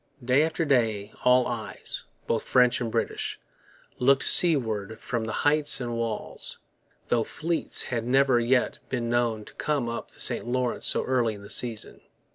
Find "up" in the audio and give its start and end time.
9.87-10.09